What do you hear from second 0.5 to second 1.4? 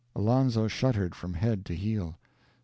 shuddered from